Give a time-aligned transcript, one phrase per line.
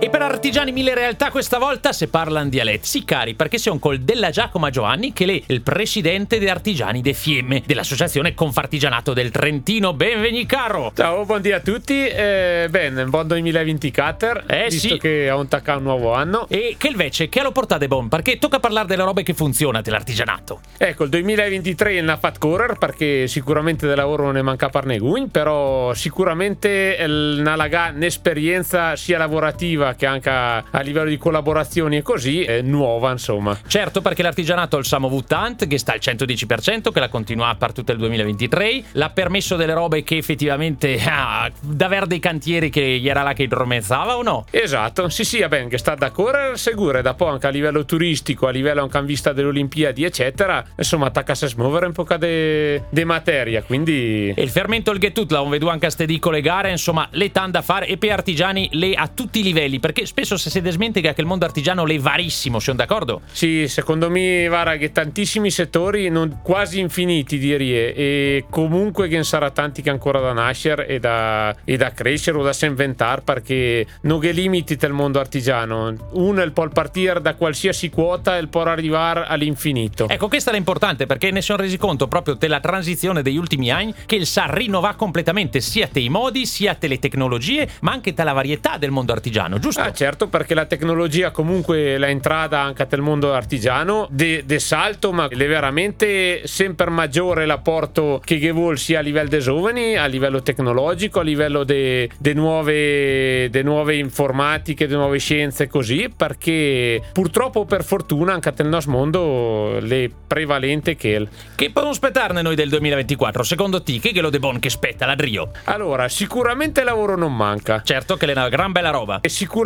[0.00, 2.86] E per artigiani mille realtà questa volta se parlano dialetti.
[2.86, 7.12] Sì, cari, perché siamo col della Giacomo Giovanni, che è il presidente dei artigiani de
[7.14, 9.94] Fiemme, dell'associazione Confartigianato del Trentino.
[9.94, 10.92] Benveni, caro!
[10.94, 12.06] Ciao, buongiorno a tutti.
[12.06, 14.42] Eh, bene, buon 2024.
[14.46, 14.98] Eh, visto sì.
[14.98, 16.46] che ha un tacca un nuovo anno.
[16.48, 18.08] E che invece, che lo portate buon?
[18.08, 20.60] Perché tocca parlare delle robe che funzionano dell'artigianato.
[20.78, 24.86] Ecco, il 2023 ne ha fatto correre perché sicuramente del lavoro non ne manca per
[24.86, 31.96] negun, però sicuramente una laga un'esperienza sia lavorativa che anche a, a livello di collaborazioni
[31.96, 33.58] e così è nuova, insomma.
[33.66, 37.72] Certo, perché l'artigianato ha il Samo Vutant, che sta al 110%, che la continua per
[37.72, 38.82] tutto il 2023.
[38.92, 44.16] L'ha permesso delle robe che effettivamente, ah, davvero dei cantieri che era là che idromezzava
[44.16, 44.44] o no?
[44.50, 48.46] Esatto, sì sì, ben, che sta da correre sicuro, e dopo anche a livello turistico,
[48.46, 53.04] a livello anche in vista delle Olimpiadi, eccetera, insomma, attacca a smuovere un po' di
[53.04, 54.32] materia, quindi...
[54.34, 57.50] E il fermento il Getut, la vedo anche a ste le gare, insomma, le tan
[57.50, 61.12] da fare e per artigiani le a tutti i livelli perché spesso se si desmentica
[61.12, 63.22] che il mondo artigiano è varissimo, siamo d'accordo?
[63.30, 69.24] Sì, secondo me, Vara, che tantissimi settori, non, quasi infiniti direi, e comunque che ne
[69.24, 73.86] sarà tanti che ancora da nascere e da, e da crescere o da inventare, perché
[74.02, 75.94] non che limiti del mondo artigiano.
[76.12, 80.08] Uno è può partire da qualsiasi quota e può arrivare all'infinito.
[80.08, 83.94] Ecco, questa è l'importante perché ne sono resi conto proprio della transizione degli ultimi anni
[84.06, 88.12] che il sa rinnovare completamente sia te i modi, sia te le tecnologie, ma anche
[88.12, 89.67] te la varietà del mondo artigiano, giusto?
[89.76, 95.12] Ah, certo, perché la tecnologia comunque l'ha entrata anche nel mondo artigiano de, de salto,
[95.12, 100.06] ma è veramente sempre maggiore l'apporto che che vuol sia a livello dei giovani, a
[100.06, 107.02] livello tecnologico, a livello de, de nuove, de nuove informatiche, de nuove scienze così, perché
[107.12, 111.26] purtroppo per fortuna anche nel nostro mondo le prevalente che.
[111.54, 113.42] Che possiamo aspettarne noi del 2024?
[113.42, 115.50] Secondo te, che è lo de bon che spetta ladrio?
[115.64, 117.82] Allora, sicuramente lavoro non manca.
[117.84, 119.20] Certo che è una gran bella roba.
[119.20, 119.57] E sicuramente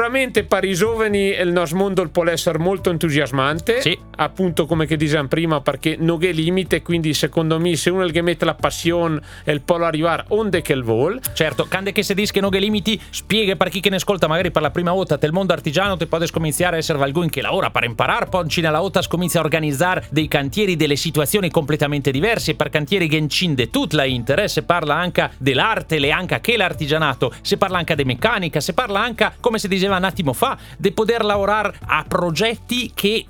[0.49, 3.81] per i giovani il nostro mondo può essere molto entusiasmante.
[3.81, 3.99] Sì.
[4.17, 8.23] Appunto, come che dicevamo prima, perché non è limite, quindi secondo me se uno che
[8.23, 11.21] mette la passione e può arrivare onde che il vuol.
[11.33, 14.27] Certo, quando che si dice che non è limiti, spiega per chi che ne ascolta
[14.27, 17.41] magari per la prima volta del mondo artigiano, te puoi cominciare a essere qualcuno che
[17.41, 22.55] lavora per imparare, poi nella volta comincia a organizzare dei cantieri, delle situazioni completamente diverse,
[22.55, 27.57] per cantieri che incinde tutta la interesse, parla anche dell'arte, le anche che l'artigianato, si
[27.57, 31.25] parla anche di meccanica, si parla anche, come si diceva un attimo fa, di poter
[31.25, 33.27] lavorare a progetti che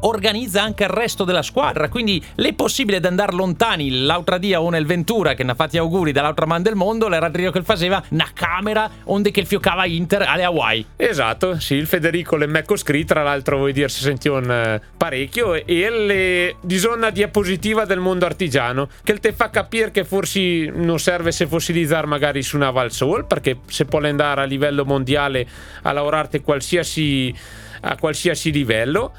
[0.00, 1.88] organizza anche il resto della squadra.
[1.88, 4.04] Quindi le possibile di andare lontani.
[4.04, 7.30] L'altra dia o nel Ventura che ne ha fatti auguri dall'altra man del mondo, l'era
[7.32, 10.86] Rio che faceva una camera onde che il fiocava Inter alle Hawaii.
[10.96, 15.54] Esatto, sì, il Federico le Mecco Scri, tra l'altro vuoi dire si sentivano eh, parecchio
[15.54, 21.32] e le bisogna diapositiva del mondo artigiano che te fa capire che forse non serve
[21.32, 25.46] se fossilizzare magari su una Valsol perché se può andare a livello mondiale
[25.82, 27.34] a lavorare qualsiasi
[27.82, 29.12] a qualsiasi livello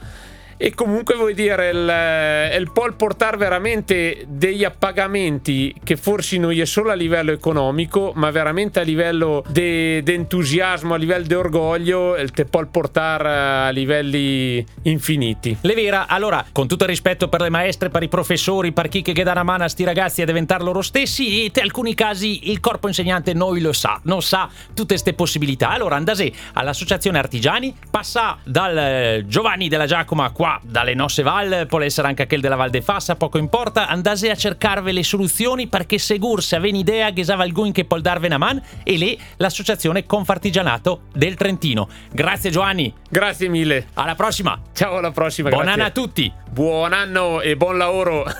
[0.64, 6.66] e comunque vuol dire il, il può portare veramente degli appagamenti che forse non è
[6.66, 12.46] solo a livello economico ma veramente a livello di entusiasmo a livello di orgoglio te
[12.46, 15.58] può portare a livelli infiniti.
[15.62, 19.02] Le vera allora con tutto il rispetto per le maestre per i professori per chi
[19.02, 22.60] che dà una mano a sti ragazzi a diventare loro stessi in alcuni casi il
[22.60, 25.70] corpo insegnante noi lo sa non sa tutte queste possibilità.
[25.70, 31.80] Allora andase all'associazione artigiani passa dal eh, Giovanni della Giacomo qua dalle nostre val, può
[31.82, 35.98] essere anche quel della Val de Fassa, poco importa, andate a cercarvi le soluzioni perché
[35.98, 40.06] segur se avete idea che sa alcun che può darvi una man e lì l'associazione
[40.06, 41.88] Confartigianato del Trentino.
[42.12, 42.94] Grazie Giovanni.
[43.10, 43.88] Grazie mille.
[43.94, 44.60] Alla prossima.
[44.74, 45.50] Ciao, alla prossima.
[45.50, 45.82] Buon grazie.
[45.82, 46.32] anno a tutti.
[46.50, 48.26] Buon anno e buon lavoro.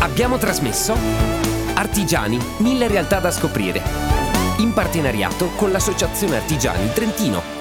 [0.00, 1.38] Abbiamo trasmesso
[1.74, 3.80] Artigiani, mille realtà da scoprire.
[4.58, 7.57] In partenariato con l'Associazione Artigiani Trentino.